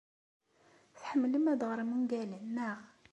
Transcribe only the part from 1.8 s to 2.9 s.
ungalen, naɣ?